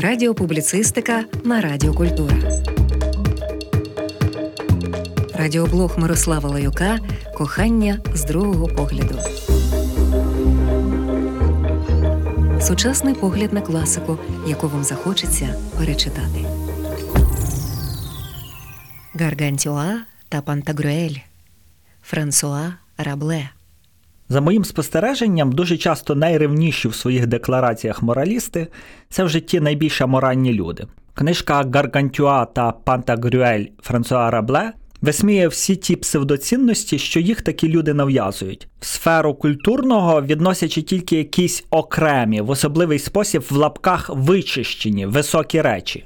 Радіопубліцистика 0.00 1.24
на 1.44 1.60
Радіо 1.60 1.94
Культура. 1.94 2.36
Радіоблог 5.34 5.98
Мирослава 5.98 6.48
Лаюка 6.48 6.98
Кохання 7.34 8.00
з 8.14 8.24
другого 8.24 8.66
погляду. 8.66 9.18
Сучасний 12.60 13.14
погляд 13.14 13.52
на 13.52 13.60
класику, 13.60 14.18
яку 14.46 14.68
вам 14.68 14.84
захочеться 14.84 15.54
перечитати. 15.78 16.46
Гаргантюа 19.14 20.00
та 20.28 20.40
Пантагрюель 20.40 21.16
Франсуа 22.02 22.72
Рабле. 22.98 23.50
За 24.28 24.40
моїм 24.40 24.64
спостереженням, 24.64 25.52
дуже 25.52 25.76
часто 25.76 26.14
найревніші 26.14 26.88
в 26.88 26.94
своїх 26.94 27.26
деклараціях 27.26 28.02
моралісти 28.02 28.68
це 29.10 29.24
вже 29.24 29.40
ті 29.40 29.60
найбільш 29.60 30.00
аморальні 30.00 30.52
люди. 30.52 30.86
Книжка 31.14 31.64
Гаргантюа 31.74 32.44
та 32.44 32.72
Пантагрюель 32.72 33.64
Франсуа 33.82 34.30
Рабле 34.30 34.72
висміє 35.02 35.48
всі 35.48 35.76
ті 35.76 35.96
псевдоцінності, 35.96 36.98
що 36.98 37.20
їх 37.20 37.42
такі 37.42 37.68
люди 37.68 37.94
нав'язують, 37.94 38.68
в 38.80 38.86
сферу 38.86 39.34
культурного 39.34 40.22
відносячи 40.22 40.82
тільки 40.82 41.16
якісь 41.16 41.64
окремі, 41.70 42.40
в 42.40 42.50
особливий 42.50 42.98
спосіб 42.98 43.44
в 43.50 43.56
лапках 43.56 44.10
вичищені 44.14 45.06
високі 45.06 45.60
речі. 45.60 46.04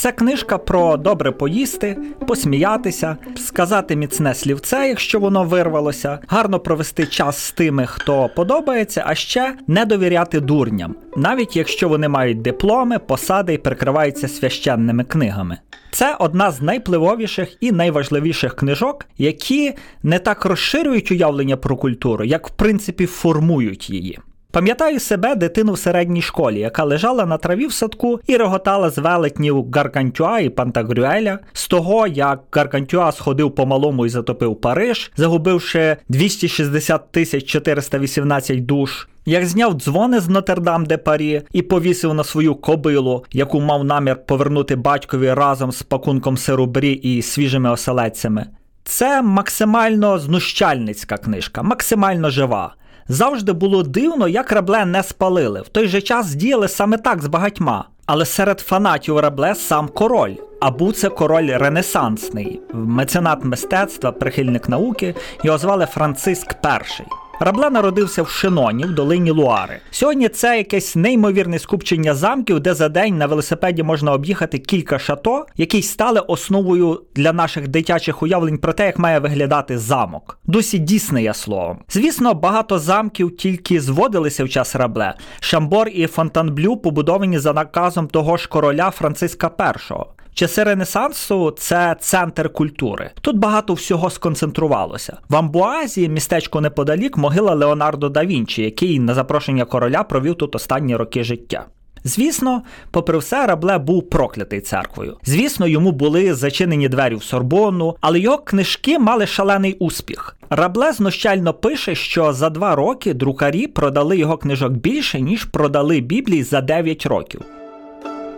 Це 0.00 0.12
книжка 0.12 0.58
про 0.58 0.96
добре 0.96 1.30
поїсти, 1.30 1.96
посміятися, 2.26 3.16
сказати 3.36 3.96
міцне 3.96 4.34
слівце, 4.34 4.88
якщо 4.88 5.20
воно 5.20 5.44
вирвалося, 5.44 6.18
гарно 6.28 6.60
провести 6.60 7.06
час 7.06 7.38
з 7.38 7.52
тими, 7.52 7.86
хто 7.86 8.30
подобається, 8.36 9.04
а 9.06 9.14
ще 9.14 9.54
не 9.66 9.84
довіряти 9.84 10.40
дурням, 10.40 10.94
навіть 11.16 11.56
якщо 11.56 11.88
вони 11.88 12.08
мають 12.08 12.42
дипломи, 12.42 12.98
посади 12.98 13.54
і 13.54 13.58
прикриваються 13.58 14.28
священними 14.28 15.04
книгами. 15.04 15.58
Це 15.90 16.16
одна 16.18 16.50
з 16.50 16.62
найпливовіших 16.62 17.56
і 17.60 17.72
найважливіших 17.72 18.56
книжок, 18.56 19.06
які 19.18 19.72
не 20.02 20.18
так 20.18 20.44
розширюють 20.44 21.10
уявлення 21.10 21.56
про 21.56 21.76
культуру, 21.76 22.24
як 22.24 22.48
в 22.48 22.50
принципі 22.50 23.06
формують 23.06 23.90
її. 23.90 24.18
Пам'ятаю 24.52 25.00
себе 25.00 25.34
дитину 25.34 25.72
в 25.72 25.78
середній 25.78 26.22
школі, 26.22 26.60
яка 26.60 26.84
лежала 26.84 27.26
на 27.26 27.36
траві 27.36 27.66
в 27.66 27.72
садку 27.72 28.20
і 28.26 28.36
реготала 28.36 28.90
з 28.90 28.98
велетнів 28.98 29.70
Гаргантюа 29.72 30.38
і 30.38 30.48
Пантагрюеля, 30.48 31.38
з 31.52 31.68
того, 31.68 32.06
як 32.06 32.40
Гаргантюа 32.52 33.12
сходив 33.12 33.54
по 33.54 33.66
малому 33.66 34.06
і 34.06 34.08
затопив 34.08 34.60
Париж, 34.60 35.12
загубивши 35.16 35.96
260 36.08 37.12
тисяч 37.12 37.44
418 37.44 38.66
душ. 38.66 39.08
Як 39.26 39.46
зняв 39.46 39.74
дзвони 39.74 40.20
з 40.20 40.28
Нотердам 40.28 40.86
де 40.86 40.96
Парі 40.96 41.42
і 41.52 41.62
повісив 41.62 42.14
на 42.14 42.24
свою 42.24 42.54
кобилу, 42.54 43.24
яку 43.32 43.60
мав 43.60 43.84
намір 43.84 44.16
повернути 44.26 44.76
батькові 44.76 45.34
разом 45.34 45.72
з 45.72 45.82
пакунком 45.82 46.36
сиру 46.36 46.66
брі 46.66 46.92
і 46.92 47.22
свіжими 47.22 47.70
оселедцями. 47.70 48.46
Це 48.84 49.22
максимально 49.22 50.18
знущальницька 50.18 51.16
книжка, 51.16 51.62
максимально 51.62 52.30
жива. 52.30 52.74
Завжди 53.10 53.52
було 53.52 53.82
дивно, 53.82 54.28
як 54.28 54.52
рабле 54.52 54.84
не 54.84 55.02
спалили. 55.02 55.60
В 55.60 55.68
той 55.68 55.88
же 55.88 56.00
час 56.00 56.34
діяли 56.34 56.68
саме 56.68 56.98
так 56.98 57.22
з 57.22 57.26
багатьма. 57.26 57.84
Але 58.06 58.24
серед 58.24 58.60
фанатів 58.60 59.18
рабле 59.18 59.54
сам 59.54 59.88
король. 59.88 60.34
А 60.60 60.70
був 60.70 60.92
це 60.92 61.08
король 61.08 61.50
ренесансний, 61.50 62.60
меценат 62.72 63.44
мистецтва, 63.44 64.12
прихильник 64.12 64.68
науки, 64.68 65.14
його 65.44 65.58
звали 65.58 65.86
Франциск 65.86 66.54
І. 66.64 67.19
Рабле 67.42 67.70
народився 67.70 68.22
в 68.22 68.28
Шиноні 68.28 68.84
в 68.84 68.94
долині 68.94 69.30
Луари. 69.30 69.80
Сьогодні 69.90 70.28
це 70.28 70.58
якесь 70.58 70.96
неймовірне 70.96 71.58
скупчення 71.58 72.14
замків, 72.14 72.60
де 72.60 72.74
за 72.74 72.88
день 72.88 73.18
на 73.18 73.26
велосипеді 73.26 73.82
можна 73.82 74.12
об'їхати 74.12 74.58
кілька 74.58 74.98
шато, 74.98 75.46
які 75.56 75.82
стали 75.82 76.20
основою 76.20 77.02
для 77.14 77.32
наших 77.32 77.68
дитячих 77.68 78.22
уявлень 78.22 78.58
про 78.58 78.72
те, 78.72 78.86
як 78.86 78.98
має 78.98 79.18
виглядати 79.18 79.78
замок. 79.78 80.38
Досі 80.46 80.78
дійсне 80.78 81.34
словом. 81.34 81.78
Звісно, 81.88 82.34
багато 82.34 82.78
замків 82.78 83.36
тільки 83.36 83.80
зводилися 83.80 84.44
в 84.44 84.48
час 84.48 84.76
рабле. 84.76 85.14
Шамбор 85.40 85.88
і 85.88 86.06
Фонтанблю 86.06 86.76
побудовані 86.76 87.38
за 87.38 87.52
наказом 87.52 88.06
того 88.06 88.36
ж 88.36 88.48
короля 88.48 88.90
Франциска 88.90 89.50
І. 89.90 90.20
Часи 90.40 90.62
Ренесансу 90.62 91.50
це 91.50 91.96
центр 92.00 92.52
культури. 92.52 93.10
Тут 93.20 93.36
багато 93.36 93.74
всього 93.74 94.10
сконцентрувалося. 94.10 95.16
В 95.28 95.36
Амбуазі, 95.36 96.08
містечко 96.08 96.60
неподалік, 96.60 97.16
могила 97.16 97.54
Леонардо 97.54 98.08
да 98.08 98.24
Вінчі, 98.24 98.62
який 98.62 98.98
на 98.98 99.14
запрошення 99.14 99.64
короля 99.64 100.02
провів 100.02 100.34
тут 100.34 100.54
останні 100.54 100.96
роки 100.96 101.24
життя. 101.24 101.66
Звісно, 102.04 102.62
попри 102.90 103.18
все, 103.18 103.46
рабле 103.46 103.78
був 103.78 104.10
проклятий 104.10 104.60
церквою. 104.60 105.16
Звісно, 105.24 105.66
йому 105.66 105.92
були 105.92 106.34
зачинені 106.34 106.88
двері 106.88 107.14
в 107.14 107.22
Сорбонну, 107.22 107.96
але 108.00 108.20
його 108.20 108.38
книжки 108.38 108.98
мали 108.98 109.26
шалений 109.26 109.76
успіх. 109.78 110.36
Рабле 110.50 110.92
знущально 110.92 111.54
пише, 111.54 111.94
що 111.94 112.32
за 112.32 112.50
два 112.50 112.74
роки 112.74 113.14
друкарі 113.14 113.66
продали 113.66 114.18
його 114.18 114.36
книжок 114.36 114.72
більше, 114.72 115.20
ніж 115.20 115.44
продали 115.44 116.00
Біблії 116.00 116.42
за 116.42 116.60
9 116.60 117.06
років. 117.06 117.40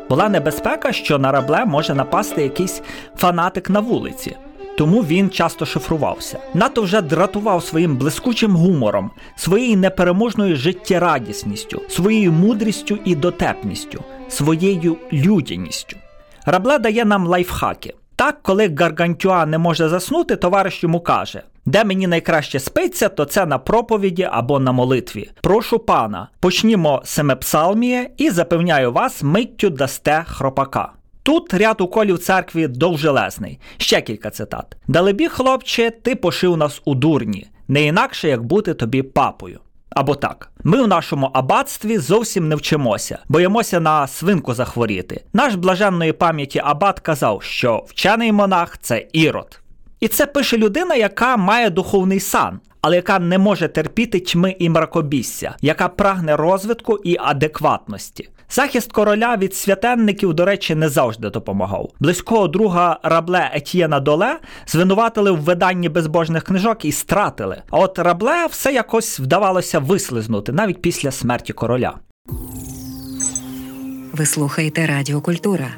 Була 0.08 0.28
небезпека, 0.28 0.92
що 0.92 1.18
на 1.18 1.32
рабле 1.32 1.64
може 1.64 1.94
напасти 1.94 2.42
якийсь 2.42 2.82
фанатик 3.16 3.70
на 3.70 3.80
вулиці. 3.80 4.36
Тому 4.78 5.02
він 5.02 5.30
часто 5.30 5.66
шифрувався. 5.66 6.38
Нато 6.54 6.82
вже 6.82 7.02
дратував 7.02 7.62
своїм 7.64 7.96
блискучим 7.96 8.56
гумором, 8.56 9.10
своєю 9.36 9.76
непереможною 9.76 10.56
життєрадісністю, 10.56 11.82
своєю 11.88 12.32
мудрістю 12.32 12.98
і 13.04 13.14
дотепністю, 13.14 14.02
своєю 14.28 14.96
людяністю. 15.12 15.96
Рабле 16.46 16.78
дає 16.78 17.04
нам 17.04 17.26
лайфхаки. 17.26 17.94
Так, 18.16 18.38
коли 18.42 18.74
Гаргантюа 18.78 19.46
не 19.46 19.58
може 19.58 19.88
заснути, 19.88 20.36
товариш 20.36 20.82
йому 20.82 21.00
каже: 21.00 21.42
де 21.66 21.84
мені 21.84 22.06
найкраще 22.06 22.60
спиться, 22.60 23.08
то 23.08 23.24
це 23.24 23.46
на 23.46 23.58
проповіді 23.58 24.28
або 24.32 24.58
на 24.58 24.72
молитві. 24.72 25.30
Прошу 25.40 25.78
пана, 25.78 26.28
почнімо 26.40 27.02
семепсалміє 27.04 28.10
і 28.16 28.30
запевняю 28.30 28.92
вас, 28.92 29.22
миттю 29.22 29.70
дасте 29.70 30.24
хропака. 30.28 30.92
Тут 31.22 31.54
ряд 31.54 31.80
уколів 31.80 32.18
церкві 32.18 32.68
довжелезний. 32.68 33.58
Ще 33.76 34.00
кілька 34.00 34.30
цитат. 34.30 34.76
Далебі, 34.88 35.28
хлопче, 35.28 35.90
ти 35.90 36.14
пошив 36.14 36.56
нас 36.56 36.82
у 36.84 36.94
дурні, 36.94 37.46
не 37.68 37.82
інакше 37.82 38.28
як 38.28 38.42
бути 38.42 38.74
тобі 38.74 39.02
папою. 39.02 39.60
Або 39.90 40.14
так, 40.14 40.50
ми 40.64 40.82
в 40.82 40.88
нашому 40.88 41.30
аббатстві 41.32 41.98
зовсім 41.98 42.48
не 42.48 42.54
вчимося, 42.56 43.18
боїмося 43.28 43.80
на 43.80 44.06
свинку 44.06 44.54
захворіти. 44.54 45.24
Наш 45.32 45.54
блаженної 45.54 46.12
пам'яті 46.12 46.60
абат 46.64 47.00
казав, 47.00 47.42
що 47.42 47.84
вчений 47.88 48.32
монах 48.32 48.78
це 48.78 49.06
ірод. 49.12 49.61
І 50.02 50.08
це 50.08 50.26
пише 50.26 50.56
людина, 50.56 50.94
яка 50.94 51.36
має 51.36 51.70
духовний 51.70 52.20
сан, 52.20 52.60
але 52.80 52.96
яка 52.96 53.18
не 53.18 53.38
може 53.38 53.68
терпіти 53.68 54.20
тьми 54.20 54.56
і 54.58 54.68
мракобісся, 54.68 55.54
яка 55.60 55.88
прагне 55.88 56.36
розвитку 56.36 56.98
і 57.04 57.16
адекватності. 57.20 58.28
Захист 58.50 58.92
короля 58.92 59.36
від 59.36 59.54
святенників, 59.54 60.34
до 60.34 60.44
речі, 60.44 60.74
не 60.74 60.88
завжди 60.88 61.30
допомагав. 61.30 61.90
Близького 62.00 62.48
друга 62.48 63.00
рабле 63.02 63.50
Етьєна 63.54 64.00
Доле 64.00 64.38
звинуватили 64.66 65.30
в 65.30 65.40
виданні 65.40 65.88
безбожних 65.88 66.44
книжок 66.44 66.84
і 66.84 66.92
стратили. 66.92 67.62
А 67.70 67.78
от 67.78 67.98
рабле 67.98 68.46
все 68.46 68.72
якось 68.72 69.20
вдавалося 69.20 69.78
вислизнути 69.78 70.52
навіть 70.52 70.82
після 70.82 71.10
смерті 71.10 71.52
короля. 71.52 71.94
Ви 74.12 74.26
слухаєте 74.26 74.86
Радіо 74.86 75.20
Культура. 75.20 75.68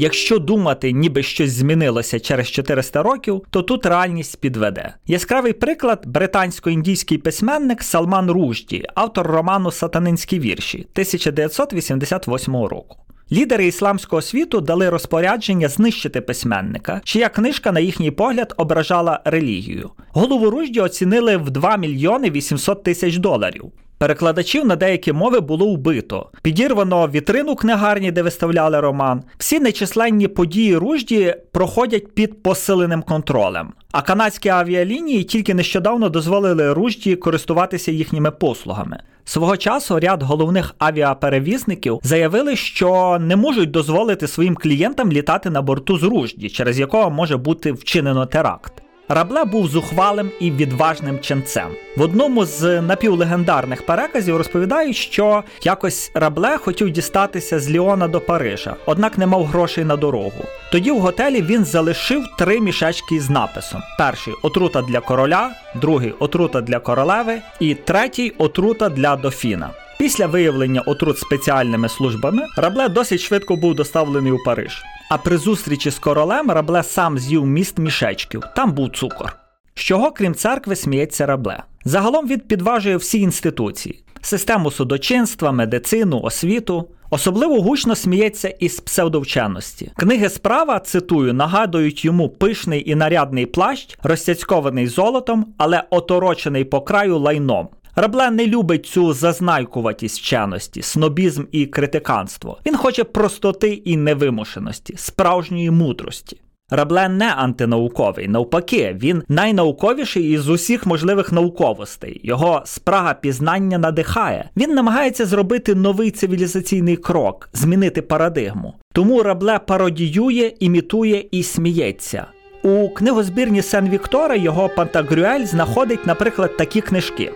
Якщо 0.00 0.38
думати, 0.38 0.92
ніби 0.92 1.22
щось 1.22 1.52
змінилося 1.52 2.20
через 2.20 2.50
400 2.50 3.02
років, 3.02 3.42
то 3.50 3.62
тут 3.62 3.86
реальність 3.86 4.40
підведе. 4.40 4.94
Яскравий 5.06 5.52
приклад 5.52 6.06
британсько-індійський 6.06 7.18
письменник 7.18 7.82
Салман 7.82 8.30
Ружді, 8.30 8.84
автор 8.94 9.26
роману 9.26 9.70
Сатанинські 9.70 10.38
вірші 10.38 10.78
1988 10.78 12.54
року. 12.54 12.96
Лідери 13.32 13.66
ісламського 13.66 14.22
світу 14.22 14.60
дали 14.60 14.90
розпорядження 14.90 15.68
знищити 15.68 16.20
письменника, 16.20 17.00
чия 17.04 17.28
книжка, 17.28 17.72
на 17.72 17.80
їхній 17.80 18.10
погляд, 18.10 18.54
ображала 18.56 19.20
релігію. 19.24 19.90
Голову 20.08 20.50
Ружді 20.50 20.80
оцінили 20.80 21.36
в 21.36 21.50
2 21.50 21.76
мільйони 21.76 22.30
800 22.30 22.82
тисяч 22.82 23.16
доларів. 23.16 23.72
Перекладачів 24.00 24.66
на 24.66 24.76
деякі 24.76 25.12
мови 25.12 25.40
було 25.40 25.66
вбито, 25.66 26.30
підірвано 26.42 27.08
вітрину 27.08 27.56
книгарні, 27.56 28.12
де 28.12 28.22
виставляли 28.22 28.80
роман. 28.80 29.22
Всі 29.38 29.60
нечисленні 29.60 30.28
події 30.28 30.76
ружді 30.76 31.34
проходять 31.52 32.14
під 32.14 32.42
посиленим 32.42 33.02
контролем. 33.02 33.72
А 33.92 34.02
канадські 34.02 34.48
авіалінії 34.48 35.24
тільки 35.24 35.54
нещодавно 35.54 36.08
дозволили 36.08 36.72
ружді 36.72 37.16
користуватися 37.16 37.92
їхніми 37.92 38.30
послугами. 38.30 39.02
Свого 39.24 39.56
часу 39.56 40.00
ряд 40.00 40.22
головних 40.22 40.74
авіаперевізників 40.78 42.00
заявили, 42.02 42.56
що 42.56 43.18
не 43.20 43.36
можуть 43.36 43.70
дозволити 43.70 44.28
своїм 44.28 44.54
клієнтам 44.54 45.12
літати 45.12 45.50
на 45.50 45.62
борту 45.62 45.98
з 45.98 46.02
ружді, 46.02 46.48
через 46.48 46.80
якого 46.80 47.10
може 47.10 47.36
бути 47.36 47.72
вчинено 47.72 48.26
теракт. 48.26 48.72
Рабле 49.12 49.44
був 49.44 49.68
зухвалим 49.68 50.30
і 50.40 50.50
відважним 50.50 51.18
ченцем. 51.18 51.68
В 51.96 52.02
одному 52.02 52.44
з 52.44 52.80
напівлегендарних 52.80 53.86
переказів 53.86 54.36
розповідають, 54.36 54.96
що 54.96 55.44
якось 55.62 56.10
Рабле 56.14 56.56
хотів 56.56 56.90
дістатися 56.90 57.60
з 57.60 57.70
Ліона 57.70 58.08
до 58.08 58.20
Парижа, 58.20 58.76
однак 58.86 59.18
не 59.18 59.26
мав 59.26 59.44
грошей 59.44 59.84
на 59.84 59.96
дорогу. 59.96 60.44
Тоді 60.72 60.90
в 60.90 60.98
готелі 60.98 61.42
він 61.42 61.64
залишив 61.64 62.24
три 62.38 62.60
мішечки 62.60 63.20
з 63.20 63.30
написом: 63.30 63.82
перший 63.98 64.34
отрута 64.42 64.82
для 64.82 65.00
короля, 65.00 65.50
другий 65.74 66.14
отрута 66.18 66.60
для 66.60 66.78
королеви, 66.78 67.40
і 67.60 67.74
третій 67.74 68.32
отрута 68.38 68.88
для 68.88 69.16
дофіна. 69.16 69.70
Після 70.00 70.26
виявлення 70.26 70.80
отрут 70.80 71.18
спеціальними 71.18 71.88
службами 71.88 72.42
Рабле 72.56 72.88
досить 72.88 73.20
швидко 73.20 73.56
був 73.56 73.74
доставлений 73.74 74.32
у 74.32 74.38
Париж. 74.44 74.82
А 75.10 75.18
при 75.18 75.36
зустрічі 75.36 75.90
з 75.90 75.98
королем 75.98 76.50
Рабле 76.50 76.82
сам 76.82 77.18
з'їв 77.18 77.46
міст 77.46 77.78
мішечків, 77.78 78.42
там 78.56 78.72
був 78.72 78.90
цукор. 78.90 79.36
З 79.74 79.80
чого, 79.80 80.10
крім 80.10 80.34
церкви, 80.34 80.76
сміється 80.76 81.26
Рабле. 81.26 81.62
Загалом 81.84 82.28
він 82.28 82.40
підважує 82.40 82.96
всі 82.96 83.20
інституції: 83.20 84.04
систему 84.20 84.70
судочинства, 84.70 85.52
медицину, 85.52 86.20
освіту. 86.20 86.88
Особливо 87.12 87.62
гучно 87.62 87.94
сміється 87.94 88.48
із 88.48 88.80
псевдовченості. 88.80 89.92
Книги 89.96 90.28
справа, 90.28 90.78
цитую, 90.78 91.34
нагадують 91.34 92.04
йому 92.04 92.28
пишний 92.28 92.90
і 92.90 92.94
нарядний 92.94 93.46
плащ, 93.46 93.98
розцяцькований 94.02 94.86
золотом, 94.86 95.54
але 95.58 95.84
оторочений 95.90 96.64
по 96.64 96.80
краю 96.80 97.18
лайном. 97.18 97.68
Рабле 97.96 98.30
не 98.30 98.46
любить 98.46 98.86
цю 98.86 99.12
зазнайкуватість 99.12 100.20
вченості, 100.20 100.82
снобізм 100.82 101.44
і 101.52 101.66
критиканство. 101.66 102.58
Він 102.66 102.76
хоче 102.76 103.04
простоти 103.04 103.72
і 103.72 103.96
невимушеності, 103.96 104.94
справжньої 104.96 105.70
мудрості. 105.70 106.40
Рабле 106.70 107.08
не 107.08 107.32
антинауковий, 107.32 108.28
навпаки, 108.28 108.96
він 109.02 109.22
найнауковіший 109.28 110.30
із 110.32 110.48
усіх 110.48 110.86
можливих 110.86 111.32
науковостей. 111.32 112.20
Його 112.22 112.62
спрага 112.64 113.14
пізнання 113.14 113.78
надихає. 113.78 114.50
Він 114.56 114.74
намагається 114.74 115.26
зробити 115.26 115.74
новий 115.74 116.10
цивілізаційний 116.10 116.96
крок, 116.96 117.48
змінити 117.52 118.02
парадигму. 118.02 118.74
Тому 118.92 119.22
Рабле 119.22 119.58
пародіює, 119.58 120.52
імітує 120.60 121.24
і 121.30 121.42
сміється. 121.42 122.26
У 122.62 122.88
книгозбірні 122.88 123.62
Сен 123.62 123.88
Віктора 123.88 124.34
його 124.34 124.68
Пантагрюель 124.68 125.44
знаходить, 125.44 126.06
наприклад, 126.06 126.56
такі 126.56 126.80
книжки. 126.80 127.32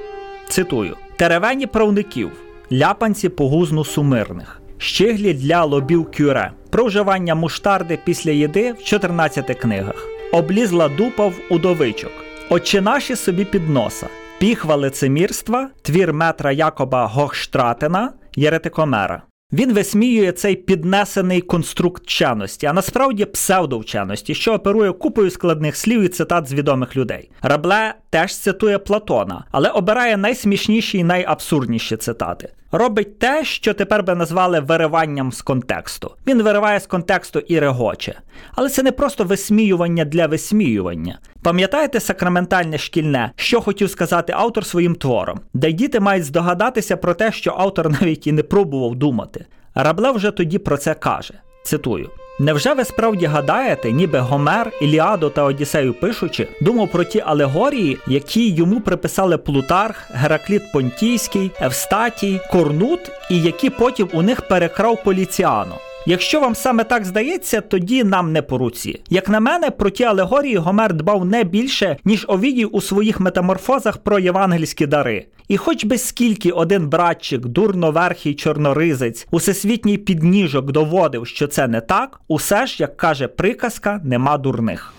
Цитую: 0.49 0.97
Теревені 1.17 1.67
правників, 1.67 2.31
ляпанці 2.73 3.29
по 3.29 3.49
гузну 3.49 3.85
сумирних, 3.85 4.61
щиглі 4.79 5.35
для 5.35 5.65
лобів 5.65 6.11
кюре, 6.17 6.53
про 6.71 6.85
вживання 6.85 7.35
муштарди 7.35 7.99
після 8.05 8.31
їди 8.31 8.73
в 8.73 8.85
14 8.85 9.59
книгах, 9.59 10.07
облізла 10.33 10.89
дупа 10.89 11.27
в 11.27 11.35
удовичок, 11.51 12.13
очі 12.51 12.81
наші 12.81 13.17
собі 13.17 13.45
під 13.45 13.71
носа, 13.71 14.09
піхва 14.39 14.77
лицемірства, 14.77 15.71
твір 15.83 16.13
метра 16.13 16.53
Якоба 16.53 17.07
Гохштратена, 17.07 18.13
Єретикомера. 18.37 19.23
Він 19.53 19.73
висміює 19.73 20.33
цей 20.33 20.57
піднесений 20.57 21.41
конструкт 21.41 22.03
вченості, 22.03 22.67
а 22.67 22.73
насправді 22.73 23.25
псевдовченості, 23.25 24.35
що 24.35 24.53
оперує 24.53 24.93
купою 24.93 25.31
складних 25.31 25.77
слів 25.77 26.01
і 26.03 26.09
цитат 26.09 26.49
з 26.49 26.55
відомих 26.55 26.97
людей. 26.97 27.31
Рабле 27.43 27.95
теж 28.15 28.37
цитує 28.37 28.79
Платона, 28.79 29.45
але 29.51 29.69
обирає 29.69 30.17
найсмішніші 30.17 30.99
і 30.99 31.05
найабсурдніші 31.05 31.97
цитати. 31.97 32.49
Робить 32.73 33.19
те, 33.19 33.45
що 33.45 33.75
тепер 33.75 34.03
би 34.03 34.15
назвали 34.15 34.61
вириванням 34.61 35.33
з 35.33 35.43
контексту. 35.43 36.11
Він 36.27 36.43
вириває 36.43 36.81
з 36.81 36.87
контексту 36.87 37.39
і 37.39 37.59
регоче. 37.59 38.21
Але 38.55 38.69
це 38.69 38.83
не 38.83 38.93
просто 38.93 39.25
висміювання 39.25 40.05
для 40.05 40.27
висміювання. 40.27 41.19
Пам'ятаєте 41.43 42.01
сакраментальне 42.01 42.79
шкільне, 42.79 43.33
що 43.37 43.61
хотів 43.61 43.91
сказати 43.91 44.33
автор 44.37 44.67
своїм 44.67 44.95
твором, 44.95 45.41
де 45.55 45.73
діти 45.73 46.01
мають 46.01 46.25
здогадатися 46.25 46.97
про 46.97 47.15
те, 47.15 47.33
що 47.33 47.55
автор 47.59 47.91
навіть 47.91 48.27
і 48.27 48.33
не 48.33 48.43
пробував 48.43 48.95
думати. 48.95 49.47
Рабле 49.75 50.11
вже 50.11 50.31
тоді 50.31 50.59
про 50.59 50.77
це 50.77 50.95
каже. 50.95 51.35
Цитую. 51.65 52.11
Невже 52.39 52.75
ви 52.75 52.85
справді 52.85 53.27
гадаєте, 53.27 53.93
ніби 53.93 54.19
Гомер, 54.19 54.73
Іліаду 54.81 55.31
та 55.31 55.43
Одіссею 55.43 55.95
пишучи, 55.95 56.49
думав 56.61 56.89
про 56.89 57.05
ті 57.05 57.21
алегорії, 57.21 57.99
які 58.07 58.51
йому 58.51 58.81
приписали 58.81 59.39
Плутарх, 59.39 60.11
Геракліт 60.11 60.63
Понтійський, 60.73 61.51
Евстатій, 61.61 62.41
Корнут, 62.51 63.01
і 63.31 63.43
які 63.43 63.71
потім 63.71 64.09
у 64.13 64.23
них 64.23 64.41
перекрав 64.49 65.05
Поліціано? 65.05 65.75
Якщо 66.07 66.41
вам 66.41 66.55
саме 66.55 66.85
так 66.85 67.05
здається, 67.05 67.61
тоді 67.61 68.05
нам 68.05 68.33
не 68.33 68.43
по 68.43 68.59
руці. 68.59 69.01
Як 69.11 69.29
на 69.29 69.41
мене, 69.41 69.71
про 69.71 69.91
ті 69.91 70.05
алегорії 70.05 70.57
Гомер 70.57 70.95
дбав 70.95 71.25
не 71.25 71.45
більше, 71.45 71.97
ніж 72.05 72.25
Овідій 72.29 72.65
у 72.65 72.81
своїх 72.81 73.21
метаморфозах 73.21 73.99
про 73.99 74.19
євангельські 74.19 74.87
дари. 74.87 75.27
І 75.49 75.57
хоч 75.57 75.85
би 75.85 75.99
скільки 75.99 76.51
один 76.51 76.89
братчик, 76.89 77.47
дурноверхий 77.47 78.35
чорноризець, 78.35 79.27
усесвітній 79.31 79.99
підніжок 79.99 80.73
доводив, 80.73 81.27
що 81.27 81.47
це 81.47 81.69
не 81.69 81.81
так, 81.81 82.21
усе 82.29 82.67
ж, 82.67 82.77
як 82.79 82.97
каже 82.97 83.29
приказка, 83.29 84.01
нема 84.05 84.39
дурних. 84.39 84.95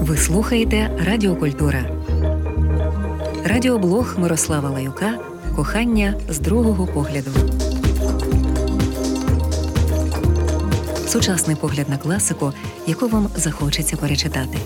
Ви 0.00 0.16
слухаєте 0.16 0.90
Радіокультура. 1.06 1.84
Радіоблог 3.44 4.14
Мирослава 4.18 4.70
Лаюка 4.70 5.14
Кохання 5.56 6.14
з 6.28 6.38
другого 6.38 6.86
погляду. 6.86 7.30
Сучасний 11.06 11.56
погляд 11.56 11.88
на 11.88 11.98
класику, 11.98 12.52
яку 12.86 13.08
вам 13.08 13.28
захочеться 13.36 13.96
перечитати. 13.96 14.58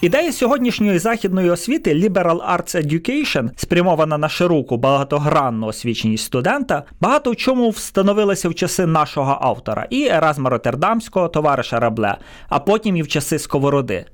Ідея 0.00 0.32
сьогоднішньої 0.32 0.98
західної 0.98 1.50
освіти 1.50 1.94
Liberal 1.94 2.54
Arts 2.54 2.86
Education, 2.86 3.50
спрямована 3.56 4.18
на 4.18 4.28
широку 4.28 4.76
багатогранну 4.76 5.66
освіченість 5.66 6.24
студента, 6.24 6.82
багато 7.00 7.30
в 7.30 7.36
чому 7.36 7.70
встановилася 7.70 8.48
в 8.48 8.54
часи 8.54 8.86
нашого 8.86 9.38
автора 9.40 9.86
і 9.90 10.06
Еразма 10.06 10.50
Роттердамського, 10.50 11.28
товариша 11.28 11.80
Рабле, 11.80 12.16
а 12.48 12.58
потім 12.58 12.96
і 12.96 13.02
в 13.02 13.08
часи 13.08 13.38
Сковороди. 13.38 14.04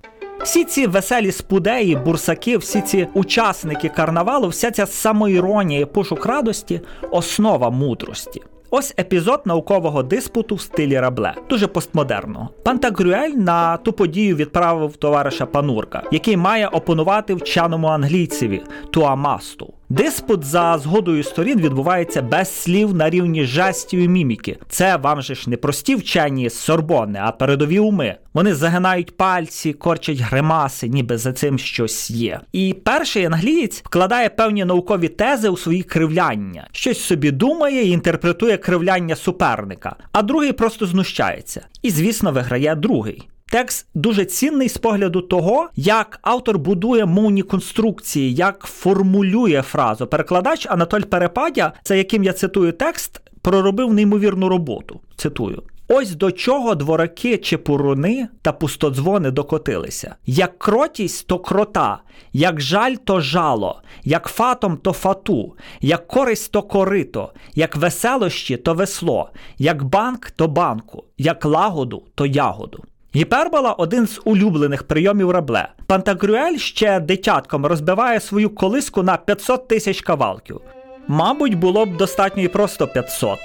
Всі 0.42 0.64
ці 0.64 0.86
веселі 0.86 1.32
спудеї, 1.32 1.96
бурсаки, 1.96 2.56
всі 2.56 2.80
ці 2.80 3.08
учасники 3.14 3.88
карнавалу, 3.88 4.48
вся 4.48 4.70
ця 4.70 4.86
самоіронія 4.86 5.80
і 5.80 5.84
пошук 5.84 6.26
радості 6.26 6.80
основа 7.10 7.70
мудрості. 7.70 8.42
Ось 8.72 8.94
епізод 8.98 9.42
наукового 9.44 10.02
диспуту 10.02 10.54
в 10.54 10.60
стилі 10.60 11.00
Рабле, 11.00 11.34
дуже 11.48 11.66
постмодерного. 11.66 12.48
Пантагрюель 12.64 13.34
на 13.36 13.76
ту 13.76 13.92
подію 13.92 14.36
відправив 14.36 14.96
товариша 14.96 15.46
Панурка, 15.46 16.02
який 16.12 16.36
має 16.36 16.68
опонувати 16.68 17.34
вченому 17.34 17.86
англійцеві 17.86 18.62
Туамасту. 18.90 19.74
Диспут 19.90 20.44
за 20.44 20.78
згодою 20.78 21.22
сторін 21.22 21.60
відбувається 21.60 22.22
без 22.22 22.60
слів 22.62 22.94
на 22.94 23.10
рівні 23.10 23.44
жестів 23.44 24.00
і 24.00 24.08
міміки. 24.08 24.58
Це 24.68 24.96
вам 24.96 25.22
же 25.22 25.34
ж 25.34 25.50
не 25.50 25.56
прості 25.56 25.94
вчені 25.94 26.48
з 26.48 26.58
Сорбони, 26.58 27.18
а 27.22 27.32
передові 27.32 27.78
уми. 27.78 28.16
Вони 28.34 28.54
загинають 28.54 29.16
пальці, 29.16 29.72
корчать 29.72 30.18
гримаси, 30.18 30.88
ніби 30.88 31.18
за 31.18 31.32
цим 31.32 31.58
щось 31.58 32.10
є. 32.10 32.40
І 32.52 32.76
перший 32.84 33.24
англієць 33.24 33.82
вкладає 33.84 34.28
певні 34.28 34.64
наукові 34.64 35.08
тези 35.08 35.48
у 35.48 35.56
свої 35.56 35.82
кривляння, 35.82 36.68
щось 36.72 37.00
собі 37.00 37.30
думає 37.30 37.84
і 37.84 37.90
інтерпретує 37.90 38.56
кривляння 38.56 39.16
суперника, 39.16 39.96
а 40.12 40.22
другий 40.22 40.52
просто 40.52 40.86
знущається. 40.86 41.66
І, 41.82 41.90
звісно, 41.90 42.32
виграє 42.32 42.74
другий. 42.74 43.28
Текст 43.50 43.86
дуже 43.94 44.24
цінний 44.24 44.68
з 44.68 44.78
погляду 44.78 45.22
того, 45.22 45.68
як 45.76 46.18
автор 46.22 46.58
будує 46.58 47.06
мовні 47.06 47.42
конструкції, 47.42 48.34
як 48.34 48.60
формулює 48.60 49.62
фразу. 49.62 50.06
Перекладач 50.06 50.66
Анатоль 50.70 51.00
Перепадя, 51.00 51.72
за 51.84 51.94
яким 51.94 52.24
я 52.24 52.32
цитую 52.32 52.72
текст, 52.72 53.20
проробив 53.42 53.94
неймовірну 53.94 54.48
роботу. 54.48 55.00
Цитую. 55.16 55.62
Ось 55.88 56.14
до 56.14 56.32
чого 56.32 56.74
двораки 56.74 57.38
чепуруни 57.38 58.28
та 58.42 58.52
пустодзвони 58.52 59.30
докотилися. 59.30 60.14
Як 60.26 60.58
кротість, 60.58 61.26
то 61.26 61.38
крота, 61.38 61.98
як 62.32 62.60
жаль, 62.60 62.94
то 62.94 63.20
жало, 63.20 63.82
як 64.04 64.26
фатом, 64.26 64.76
то 64.76 64.92
фату, 64.92 65.56
як 65.80 66.06
користь, 66.06 66.52
то 66.52 66.62
корито, 66.62 67.32
як 67.54 67.76
веселощі, 67.76 68.56
то 68.56 68.74
весло, 68.74 69.30
як 69.58 69.84
банк, 69.84 70.30
то 70.30 70.48
банку, 70.48 71.04
як 71.18 71.44
лагоду, 71.44 72.02
то 72.14 72.26
ягоду. 72.26 72.84
Гіпербола 73.14 73.72
один 73.72 74.06
з 74.06 74.20
улюблених 74.24 74.82
прийомів 74.82 75.30
рабле. 75.30 75.68
Пантагрюель 75.86 76.56
ще 76.56 77.00
дитятком 77.00 77.66
розбиває 77.66 78.20
свою 78.20 78.50
колиску 78.50 79.02
на 79.02 79.16
500 79.16 79.68
тисяч 79.68 80.00
кавалків. 80.00 80.60
Мабуть, 81.08 81.54
було 81.54 81.86
б 81.86 81.96
достатньо 81.96 82.42
і 82.42 82.48
просто 82.48 82.86
500. 82.86 83.38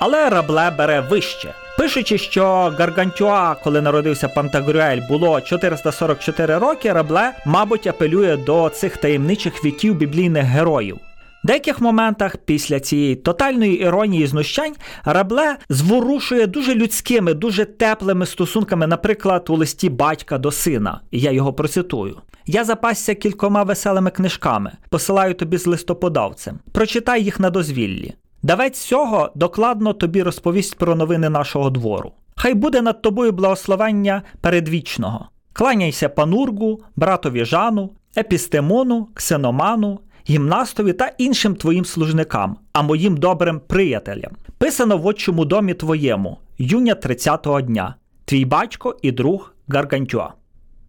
Але 0.00 0.30
рабле 0.30 0.70
бере 0.78 1.00
вище. 1.00 1.48
Пишучи, 1.78 2.18
що 2.18 2.74
Гаргантюа, 2.78 3.54
коли 3.64 3.80
народився 3.80 4.28
Пантагрюель, 4.28 5.00
було 5.08 5.40
444 5.40 6.58
роки, 6.58 6.92
рабле, 6.92 7.32
мабуть, 7.46 7.86
апелює 7.86 8.36
до 8.36 8.68
цих 8.68 8.96
таємничих 8.96 9.64
віків 9.64 9.94
біблійних 9.94 10.44
героїв. 10.44 10.98
Деяких 11.44 11.80
моментах 11.80 12.36
після 12.36 12.80
цієї 12.80 13.16
тотальної 13.16 13.80
іронії 13.80 14.26
знущань 14.26 14.74
Рабле 15.04 15.56
зворушує 15.68 16.46
дуже 16.46 16.74
людськими, 16.74 17.34
дуже 17.34 17.64
теплими 17.64 18.26
стосунками, 18.26 18.86
наприклад, 18.86 19.46
у 19.48 19.56
листі 19.56 19.88
батька 19.88 20.38
до 20.38 20.50
сина. 20.50 21.00
І 21.10 21.20
я 21.20 21.30
його 21.30 21.52
процитую. 21.52 22.16
Я 22.46 22.64
запасся 22.64 23.14
кількома 23.14 23.62
веселими 23.62 24.10
книжками, 24.10 24.72
посилаю 24.90 25.34
тобі 25.34 25.56
з 25.58 25.66
листоподавцем. 25.66 26.58
Прочитай 26.72 27.22
їх 27.24 27.40
на 27.40 27.50
дозвіллі. 27.50 28.14
Давець 28.42 28.78
цього 28.78 29.30
докладно 29.34 29.92
тобі 29.92 30.22
розповість 30.22 30.78
про 30.78 30.94
новини 30.94 31.28
нашого 31.28 31.70
двору. 31.70 32.12
Хай 32.36 32.54
буде 32.54 32.82
над 32.82 33.02
тобою 33.02 33.32
благословення 33.32 34.22
передвічного. 34.40 35.28
Кланяйся 35.52 36.08
панургу, 36.08 36.80
братові 36.96 37.44
Жану, 37.44 37.90
епістемону, 38.16 39.08
ксеноману, 39.14 40.00
гімнастові 40.30 40.92
та 40.92 41.12
іншим 41.18 41.54
твоїм 41.54 41.84
служникам, 41.84 42.56
а 42.72 42.82
моїм 42.82 43.16
добрим 43.16 43.60
приятелям. 43.66 44.32
Писано 44.58 44.98
в 44.98 45.06
отчому 45.06 45.44
домі 45.44 45.74
твоєму, 45.74 46.38
юня 46.58 46.94
30-го 46.94 47.60
дня, 47.60 47.94
твій 48.24 48.44
батько 48.44 48.96
і 49.02 49.12
друг 49.12 49.54
Гаргантюа. 49.68 50.28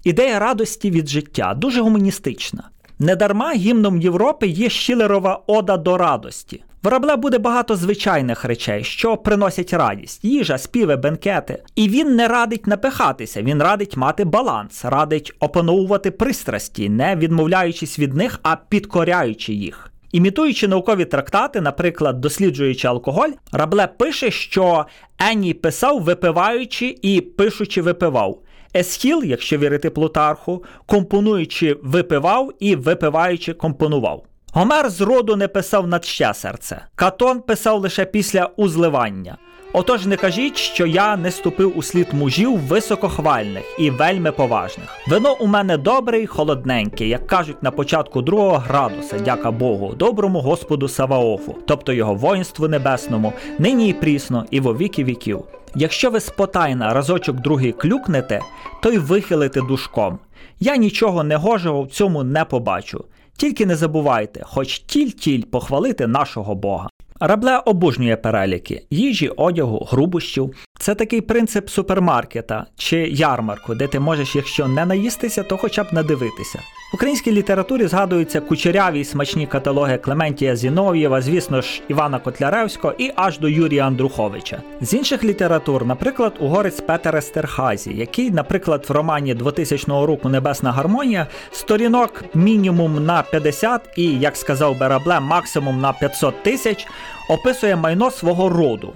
Ідея 0.03 0.39
радості 0.39 0.91
від 0.91 1.10
життя 1.10 1.53
дуже 1.53 1.81
гуманістична. 1.81 2.69
Недарма 3.00 3.53
гімном 3.53 4.01
Європи 4.01 4.48
є 4.48 4.69
Щілерова 4.69 5.41
Ода 5.48 5.77
до 5.77 5.98
радості. 5.98 6.63
В 6.83 6.88
Рабле 6.88 7.15
буде 7.15 7.38
багато 7.38 7.75
звичайних 7.75 8.45
речей, 8.45 8.83
що 8.83 9.17
приносять 9.17 9.74
радість: 9.74 10.25
їжа, 10.25 10.57
співи, 10.57 10.95
бенкети. 10.95 11.63
І 11.75 11.89
він 11.89 12.15
не 12.15 12.27
радить 12.27 12.67
напихатися, 12.67 13.41
він 13.41 13.63
радить 13.63 13.98
мати 13.98 14.25
баланс, 14.25 14.86
радить 14.86 15.33
опановувати 15.39 16.12
пристрасті, 16.12 16.89
не 16.89 17.15
відмовляючись 17.15 18.00
від 18.00 18.13
них, 18.13 18.39
а 18.43 18.55
підкоряючи 18.55 19.53
їх. 19.53 19.91
Імітуючи 20.12 20.67
наукові 20.67 21.05
трактати, 21.05 21.62
наприклад, 21.62 22.21
досліджуючи 22.21 22.88
алкоголь, 22.88 23.29
Рабле 23.51 23.88
пише, 23.88 24.31
що 24.31 24.86
Енні 25.19 25.53
писав, 25.53 26.01
випиваючи 26.01 26.95
і 27.01 27.21
пишучи 27.21 27.81
випивав. 27.81 28.39
Есхіл, 28.75 29.24
якщо 29.24 29.57
вірити 29.57 29.89
Плутарху, 29.89 30.63
компонуючи 30.86 31.77
випивав 31.83 32.51
і 32.59 32.75
випиваючи 32.75 33.53
компонував. 33.53 34.28
Гомер 34.53 34.89
зроду 34.89 35.36
не 35.36 35.48
писав 35.48 35.88
на 35.88 36.01
ще 36.01 36.34
серце. 36.34 36.82
Катон 36.96 37.41
писав 37.41 37.82
лише 37.82 38.06
після 38.06 38.50
узливання. 38.56 39.38
Отож 39.74 40.06
не 40.06 40.15
кажіть, 40.15 40.58
що 40.58 40.86
я 40.86 41.18
не 41.18 41.32
ступив 41.32 41.77
у 41.77 41.84
слід 41.84 42.08
мужів 42.13 42.58
високохвальних 42.58 43.63
і 43.79 43.89
вельми 43.89 44.32
поважних. 44.32 44.98
Вино 45.08 45.36
у 45.39 45.48
мене 45.48 45.77
добре 45.77 46.20
й 46.20 46.25
холодненьке, 46.25 47.08
як 47.08 47.27
кажуть 47.27 47.63
на 47.63 47.72
початку 47.72 48.22
другого 48.22 48.58
градуса, 48.58 49.20
дяка 49.20 49.51
Богу, 49.51 49.94
доброму 49.94 50.41
Господу 50.41 50.88
Саваофу, 50.88 51.56
тобто 51.68 51.94
його 51.94 52.15
воїнству 52.15 52.68
небесному, 52.68 53.34
нині 53.60 53.89
і 53.89 53.94
прісно, 53.94 54.46
і 54.51 54.60
во 54.60 54.75
віки 54.75 55.03
віків. 55.03 55.44
Якщо 55.75 56.10
ви 56.10 56.20
спотайна 56.20 56.94
разочок 56.94 57.36
другий 57.36 57.72
клюкнете, 57.72 58.41
то 58.82 58.91
й 58.91 58.98
вихилите 58.98 59.62
душком. 59.62 60.20
Я 60.60 60.75
нічого 60.75 61.24
негожого 61.24 61.84
в 61.84 61.88
цьому 61.88 62.24
не 62.24 62.46
побачу. 62.46 63.06
Тільки 63.39 63.65
не 63.65 63.75
забувайте, 63.75 64.41
хоч 64.43 64.79
тіль-тіль 64.79 65.43
похвалити 65.43 66.08
нашого 66.08 66.55
Бога. 66.55 66.89
Рабле 67.19 67.58
обожнює 67.65 68.15
переліки 68.15 68.86
їжі, 68.89 69.29
одягу, 69.29 69.88
грубощів. 69.91 70.55
Це 70.79 70.96
такий 70.96 71.22
принцип 71.22 71.69
супермаркета 71.69 72.65
чи 72.75 72.98
ярмарку, 72.98 73.75
де 73.75 73.88
ти 73.88 74.00
можеш, 74.00 74.36
якщо 74.36 74.67
не 74.67 74.86
наїстися, 74.86 75.43
то 75.43 75.58
хоча 75.58 75.84
б 75.84 75.88
надивитися. 75.91 76.60
В 76.91 76.96
українській 76.96 77.31
літературі 77.31 77.88
згадуються 77.88 78.41
кучеряві 78.41 79.03
смачні 79.03 79.48
каталоги 79.48 79.98
Клементія 79.98 80.55
Зінов'єва, 80.55 81.22
звісно 81.22 81.62
ж, 81.62 81.81
Івана 81.88 82.19
Котляревського 82.19 82.93
і 82.98 83.12
аж 83.15 83.39
до 83.39 83.50
Юрія 83.50 83.88
Андруховича. 83.88 84.62
З 84.81 84.93
інших 84.93 85.24
літератур, 85.24 85.86
наприклад, 85.86 86.34
угорець 86.39 86.81
Петер 86.81 87.15
Естерхазі, 87.15 87.93
який, 87.93 88.31
наприклад, 88.31 88.86
в 88.89 88.91
романі 88.91 89.34
2000 89.34 89.88
року 90.05 90.29
Небесна 90.29 90.72
гармонія 90.72 91.27
сторінок 91.51 92.24
мінімум 92.34 93.05
на 93.05 93.24
50 93.24 93.89
і, 93.96 94.19
як 94.19 94.38
сказав 94.38 94.79
Берабле, 94.79 95.19
максимум 95.19 95.81
на 95.81 95.93
500 95.93 96.43
тисяч 96.43 96.88
описує 97.29 97.75
майно 97.75 98.12
свого 98.12 98.50
роду. 98.50 98.93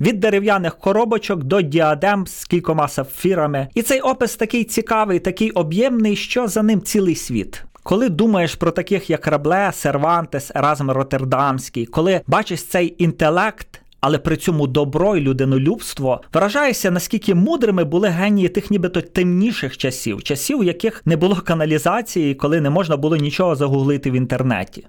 Від 0.00 0.20
дерев'яних 0.20 0.78
коробочок 0.78 1.44
до 1.44 1.60
діадем 1.60 2.26
з 2.26 2.44
кількома 2.44 2.88
сапфірами. 2.88 3.68
І 3.74 3.82
цей 3.82 4.00
опис 4.00 4.36
такий 4.36 4.64
цікавий, 4.64 5.18
такий 5.18 5.50
об'ємний, 5.50 6.16
що 6.16 6.48
за 6.48 6.62
ним 6.62 6.82
цілий 6.82 7.14
світ. 7.14 7.64
Коли 7.82 8.08
думаєш 8.08 8.54
про 8.54 8.70
таких, 8.70 9.10
як 9.10 9.26
Рабле, 9.26 9.72
Сервантес, 9.74 10.50
Еразм 10.54 10.90
Роттердамський, 10.90 11.86
коли 11.86 12.20
бачиш 12.26 12.62
цей 12.62 12.94
інтелект, 12.98 13.80
але 14.00 14.18
при 14.18 14.36
цьому 14.36 14.66
добро 14.66 15.16
і 15.16 15.20
людинолюбство, 15.20 16.20
вражаєшся, 16.32 16.90
наскільки 16.90 17.34
мудрими 17.34 17.84
були 17.84 18.08
генії 18.08 18.48
тих 18.48 18.70
нібито 18.70 19.00
темніших 19.00 19.76
часів, 19.76 20.22
часів, 20.22 20.58
у 20.58 20.64
яких 20.64 21.02
не 21.04 21.16
було 21.16 21.36
каналізації, 21.36 22.34
коли 22.34 22.60
не 22.60 22.70
можна 22.70 22.96
було 22.96 23.16
нічого 23.16 23.54
загуглити 23.54 24.10
в 24.10 24.14
інтернеті. 24.14 24.86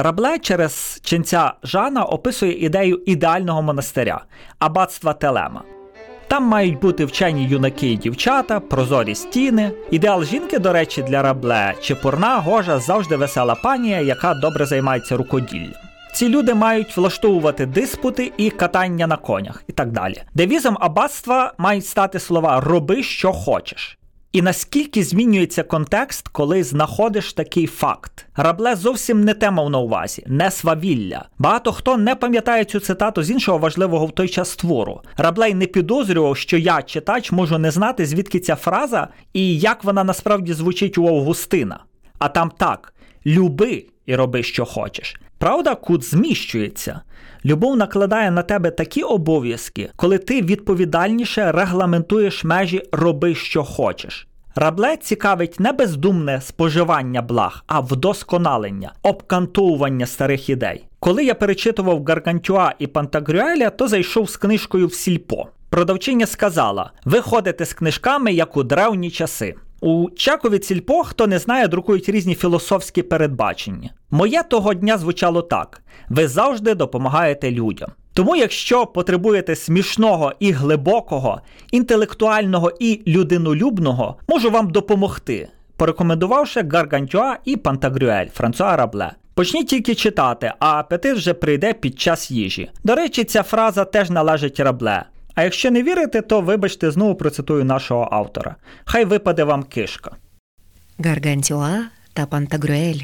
Рабле 0.00 0.38
через 0.38 1.00
ченця 1.02 1.52
Жана 1.62 2.04
описує 2.04 2.64
ідею 2.64 3.02
ідеального 3.06 3.62
монастиря 3.62 4.24
аббатства 4.58 5.12
Телема. 5.12 5.62
Там 6.28 6.44
мають 6.44 6.80
бути 6.80 7.04
вчені 7.04 7.44
юнаки 7.44 7.92
і 7.92 7.96
дівчата, 7.96 8.60
прозорі 8.60 9.14
стіни. 9.14 9.70
Ідеал 9.90 10.24
жінки, 10.24 10.58
до 10.58 10.72
речі, 10.72 11.02
для 11.02 11.22
рабле 11.22 11.74
чепурна, 11.82 12.38
гожа, 12.38 12.78
завжди 12.78 13.16
весела 13.16 13.54
панія, 13.54 14.00
яка 14.00 14.34
добре 14.34 14.66
займається 14.66 15.16
рукоділлям. 15.16 15.72
Ці 16.14 16.28
люди 16.28 16.54
мають 16.54 16.96
влаштовувати 16.96 17.66
диспути 17.66 18.32
і 18.36 18.50
катання 18.50 19.06
на 19.06 19.16
конях 19.16 19.62
і 19.66 19.72
так 19.72 19.92
далі. 19.92 20.22
Девізом 20.34 20.76
аббатства 20.80 21.52
мають 21.58 21.86
стати 21.86 22.20
слова 22.20 22.60
роби, 22.60 23.02
що 23.02 23.32
хочеш. 23.32 23.97
І 24.32 24.42
наскільки 24.42 25.04
змінюється 25.04 25.62
контекст, 25.62 26.28
коли 26.28 26.64
знаходиш 26.64 27.32
такий 27.32 27.66
факт? 27.66 28.26
Рабле 28.36 28.76
зовсім 28.76 29.24
не 29.24 29.34
те 29.34 29.50
мав 29.50 29.70
на 29.70 29.78
увазі, 29.78 30.24
не 30.26 30.50
свавілля. 30.50 31.28
Багато 31.38 31.72
хто 31.72 31.96
не 31.96 32.14
пам'ятає 32.14 32.64
цю 32.64 32.80
цитату 32.80 33.22
з 33.22 33.30
іншого 33.30 33.58
важливого 33.58 34.06
в 34.06 34.12
той 34.12 34.28
час 34.28 34.56
твору. 34.56 35.00
Раблей 35.16 35.54
не 35.54 35.66
підозрював, 35.66 36.36
що 36.36 36.58
я, 36.58 36.82
читач, 36.82 37.32
можу 37.32 37.58
не 37.58 37.70
знати, 37.70 38.06
звідки 38.06 38.40
ця 38.40 38.56
фраза 38.56 39.08
і 39.32 39.58
як 39.58 39.84
вона 39.84 40.04
насправді 40.04 40.52
звучить 40.52 40.98
у 40.98 41.08
Августина. 41.08 41.84
А 42.18 42.28
там 42.28 42.52
так: 42.58 42.94
люби 43.26 43.86
і 44.08 44.16
роби, 44.16 44.42
що 44.42 44.64
хочеш. 44.64 45.16
Правда, 45.38 45.74
кут 45.74 46.04
зміщується. 46.04 47.00
Любов 47.44 47.76
накладає 47.76 48.30
на 48.30 48.42
тебе 48.42 48.70
такі 48.70 49.02
обов'язки, 49.02 49.90
коли 49.96 50.18
ти 50.18 50.42
відповідальніше 50.42 51.52
регламентуєш 51.52 52.44
межі 52.44 52.82
роби, 52.92 53.34
що 53.34 53.64
хочеш. 53.64 54.28
Рабле 54.54 54.96
цікавить 54.96 55.60
не 55.60 55.72
бездумне 55.72 56.40
споживання 56.40 57.22
благ, 57.22 57.64
а 57.66 57.80
вдосконалення, 57.80 58.92
обкантовування 59.02 60.06
старих 60.06 60.48
ідей. 60.48 60.84
Коли 61.00 61.24
я 61.24 61.34
перечитував 61.34 62.04
Гаргантюа 62.04 62.72
і 62.78 62.86
Пантагрюеля, 62.86 63.70
то 63.70 63.88
зайшов 63.88 64.30
з 64.30 64.36
книжкою 64.36 64.86
в 64.86 64.94
сільпо. 64.94 65.46
Продавчиня 65.70 66.26
сказала: 66.26 66.90
ви 67.04 67.20
ходите 67.20 67.64
з 67.64 67.74
книжками, 67.74 68.32
як 68.32 68.56
у 68.56 68.62
древні 68.62 69.10
часи. 69.10 69.54
У 69.80 70.10
Чакові 70.10 70.58
Цільпо, 70.58 71.04
хто 71.04 71.26
не 71.26 71.38
знає, 71.38 71.68
друкують 71.68 72.08
різні 72.08 72.34
філософські 72.34 73.02
передбачення. 73.02 73.90
Моє 74.10 74.42
того 74.42 74.74
дня 74.74 74.98
звучало 74.98 75.42
так: 75.42 75.82
ви 76.08 76.28
завжди 76.28 76.74
допомагаєте 76.74 77.50
людям. 77.50 77.90
Тому, 78.12 78.36
якщо 78.36 78.86
потребуєте 78.86 79.56
смішного 79.56 80.32
і 80.40 80.52
глибокого, 80.52 81.40
інтелектуального 81.70 82.72
і 82.80 83.02
людинолюбного, 83.06 84.16
можу 84.28 84.50
вам 84.50 84.70
допомогти, 84.70 85.48
порекомендувавши 85.76 86.62
Гаргантюа 86.72 87.36
і 87.44 87.56
Пантагрюель 87.56 88.26
Франсуа 88.26 88.76
Рабле. 88.76 89.12
Почніть 89.34 89.68
тільки 89.68 89.94
читати, 89.94 90.52
а 90.58 90.78
апетит 90.78 91.16
вже 91.16 91.34
прийде 91.34 91.72
під 91.72 92.00
час 92.00 92.30
їжі. 92.30 92.70
До 92.84 92.94
речі, 92.94 93.24
ця 93.24 93.42
фраза 93.42 93.84
теж 93.84 94.10
належить 94.10 94.60
рабле. 94.60 95.04
А 95.38 95.42
якщо 95.42 95.70
не 95.70 95.82
вірите, 95.82 96.22
то 96.22 96.40
вибачте, 96.40 96.90
знову 96.90 97.14
процитую 97.14 97.64
нашого 97.64 98.08
автора. 98.10 98.56
Хай 98.84 99.04
випаде 99.04 99.44
вам 99.44 99.62
кишка. 99.62 100.16
Гаргантюа 100.98 101.78
та 102.12 102.26
Пантагрюель 102.26 103.02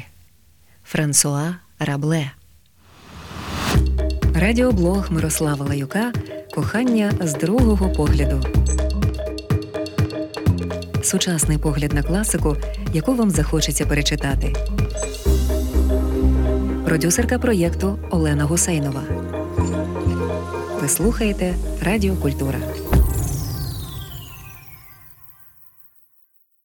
Франсуа 0.83 1.55
Рабле. 1.79 2.31
Радіоблог 4.35 5.11
Мирослава 5.11 5.65
Лаюка 5.65 6.11
Кохання 6.55 7.11
з 7.21 7.33
другого 7.33 7.89
погляду. 7.89 8.45
Сучасний 11.03 11.57
погляд 11.57 11.93
на 11.93 12.03
класику, 12.03 12.57
яку 12.93 13.13
вам 13.15 13.29
захочеться 13.29 13.85
перечитати. 13.85 14.53
Продюсерка 16.85 17.39
проєкту 17.39 17.99
Олена 18.11 18.43
Гусейнова. 18.43 19.01
Слухаєте 20.87 21.55
Радіо 21.81 22.15
Культура. 22.15 22.59